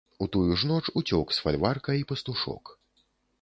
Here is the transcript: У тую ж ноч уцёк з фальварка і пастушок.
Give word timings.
У 0.25 0.27
тую 0.35 0.55
ж 0.61 0.69
ноч 0.71 0.89
уцёк 1.01 1.35
з 1.37 1.43
фальварка 1.43 1.97
і 2.01 2.09
пастушок. 2.13 2.75